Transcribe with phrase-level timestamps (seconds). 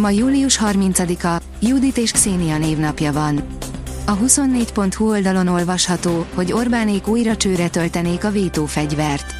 [0.00, 3.42] Ma július 30-a, Judit és Xenia névnapja van.
[4.06, 9.34] A 24.hu oldalon olvasható, hogy Orbánék újra csőre töltenék a vétófegyvert.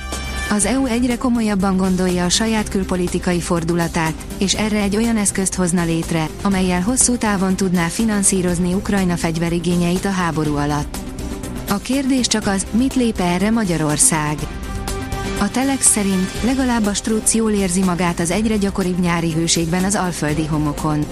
[0.50, 5.84] Az EU egyre komolyabban gondolja a saját külpolitikai fordulatát, és erre egy olyan eszközt hozna
[5.84, 10.96] létre, amelyel hosszú távon tudná finanszírozni Ukrajna fegyverigényeit a háború alatt.
[11.68, 14.38] A kérdés csak az, mit lép erre Magyarország.
[15.40, 19.94] A Telex szerint legalább a strúc jól érzi magát az egyre gyakoribb nyári hőségben az
[19.94, 21.04] alföldi homokon.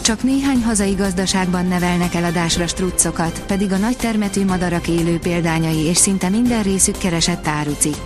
[0.00, 5.96] Csak néhány hazai gazdaságban nevelnek eladásra struccokat, pedig a nagy termetű madarak élő példányai és
[5.96, 7.96] szinte minden részük keresett árucik.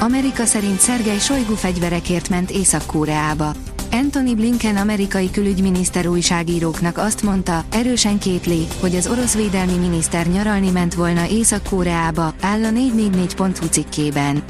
[0.00, 3.52] Amerika szerint Szergej Sojgu fegyverekért ment Észak-Koreába.
[3.94, 10.70] Anthony Blinken amerikai külügyminiszter újságíróknak azt mondta, erősen kétli, hogy az orosz védelmi miniszter nyaralni
[10.70, 14.42] ment volna Észak-Koreába, áll a 444.hu cikkében.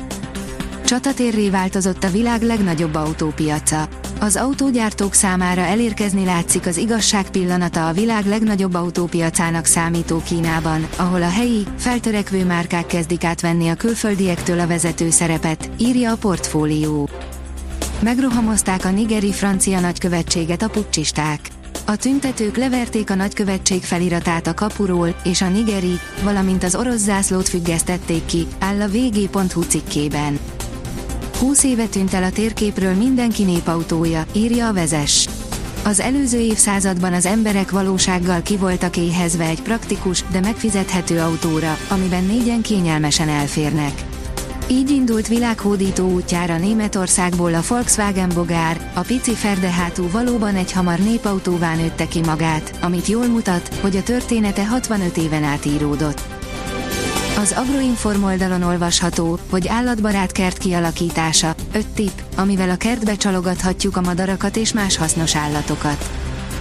[0.85, 3.89] Csatatérré változott a világ legnagyobb autópiaca.
[4.21, 11.23] Az autógyártók számára elérkezni látszik az igazság pillanata a világ legnagyobb autópiacának számító Kínában, ahol
[11.23, 17.09] a helyi, feltörekvő márkák kezdik átvenni a külföldiektől a vezető szerepet, írja a portfólió.
[18.05, 21.41] Megrohamozták a nigeri francia nagykövetséget a pucsisták.
[21.85, 27.49] A tüntetők leverték a nagykövetség feliratát a kapuról, és a nigeri, valamint az orosz zászlót
[27.49, 30.39] függesztették ki, áll a vg.hu cikkében.
[31.39, 35.29] 20 éve tűnt el a térképről mindenki népautója, írja a vezes.
[35.85, 42.25] Az előző évszázadban az emberek valósággal ki voltak éhezve egy praktikus, de megfizethető autóra, amiben
[42.25, 44.14] négyen kényelmesen elférnek.
[44.69, 51.75] Így indult világhódító útjára Németországból a Volkswagen Bogár, a pici ferdehátú valóban egy hamar népautóvá
[51.75, 56.21] nőtte ki magát, amit jól mutat, hogy a története 65 éven át íródott.
[57.39, 64.01] Az Agroinform oldalon olvasható, hogy állatbarát kert kialakítása, 5 tipp, amivel a kertbe csalogathatjuk a
[64.01, 66.11] madarakat és más hasznos állatokat.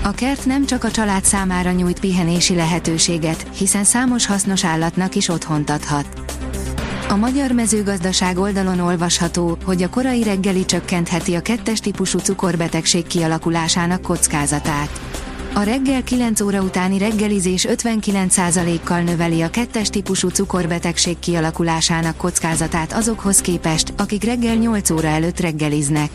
[0.02, 5.28] A kert nem csak a család számára nyújt pihenési lehetőséget, hiszen számos hasznos állatnak is
[5.28, 6.06] otthont adhat.
[7.10, 14.02] A magyar mezőgazdaság oldalon olvasható, hogy a korai reggeli csökkentheti a kettes típusú cukorbetegség kialakulásának
[14.02, 15.02] kockázatát.
[15.54, 23.42] A reggel 9 óra utáni reggelizés 59%-kal növeli a kettes típusú cukorbetegség kialakulásának kockázatát azokhoz
[23.42, 26.10] képest, akik reggel 8 óra előtt reggeliznek.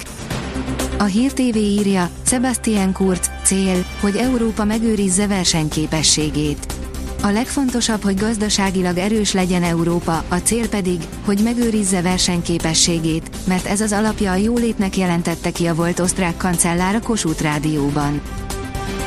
[0.99, 6.78] A Hír TV írja, Sebastian Kurz, cél, hogy Európa megőrizze versenyképességét.
[7.23, 13.81] A legfontosabb, hogy gazdaságilag erős legyen Európa, a cél pedig, hogy megőrizze versenyképességét, mert ez
[13.81, 18.21] az alapja a jólétnek jelentette ki a volt osztrák kancellár a Kossuth Rádióban.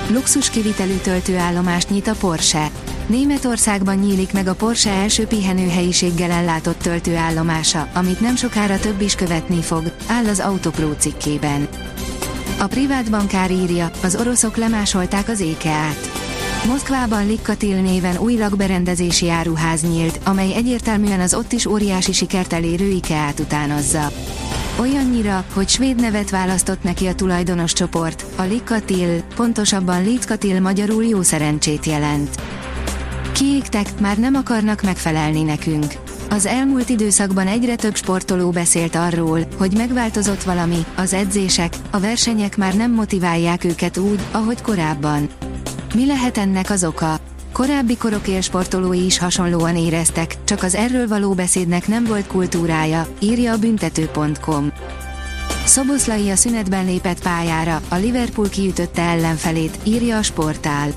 [0.09, 2.71] Luxus kivitelű töltőállomást nyit a Porsche.
[3.05, 9.61] Németországban nyílik meg a Porsche első pihenőhelyiséggel ellátott töltőállomása, amit nem sokára több is követni
[9.61, 11.67] fog, áll az Autopro cikkében.
[12.59, 16.20] A privát bankár írja, az oroszok lemásolták az ékeát.
[16.67, 22.89] Moszkvában Likkatil néven új lakberendezési áruház nyílt, amely egyértelműen az ott is óriási sikert elérő
[22.89, 24.11] IKEA-t utánozza.
[24.79, 31.21] Olyannyira, hogy svéd nevet választott neki a tulajdonos csoport, a Likkatil, pontosabban Litkatil magyarul jó
[31.21, 32.41] szerencsét jelent.
[33.31, 35.93] Kiégtek, már nem akarnak megfelelni nekünk.
[36.29, 42.57] Az elmúlt időszakban egyre több sportoló beszélt arról, hogy megváltozott valami, az edzések, a versenyek
[42.57, 45.29] már nem motiválják őket úgy, ahogy korábban.
[45.93, 47.19] Mi lehet ennek az oka?
[47.53, 53.51] Korábbi korok élsportolói is hasonlóan éreztek, csak az erről való beszédnek nem volt kultúrája, írja
[53.51, 54.71] a büntető.com.
[55.65, 60.89] Szoboszlai a szünetben lépett pályára, a Liverpool kiütötte ellenfelét, írja a sportál.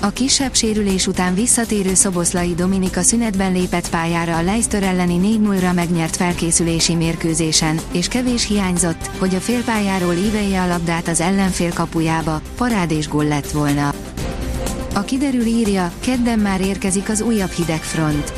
[0.00, 6.16] A kisebb sérülés után visszatérő Szoboszlai Dominika szünetben lépett pályára a Leicester elleni 4-0-ra megnyert
[6.16, 13.08] felkészülési mérkőzésen, és kevés hiányzott, hogy a félpályáról ívelje a labdát az ellenfél kapujába, parádés
[13.08, 13.94] gól lett volna.
[14.94, 18.32] A kiderül írja, kedden már érkezik az újabb hidegfront.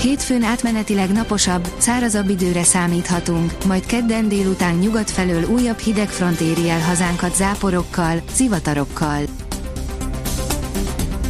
[0.00, 6.80] Hétfőn átmenetileg naposabb, szárazabb időre számíthatunk, majd kedden délután nyugat felől újabb hidegfront éri el
[6.80, 9.22] hazánkat záporokkal, zivatarokkal.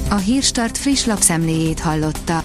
[0.08, 2.44] A Hírstart friss lapszemléjét hallotta.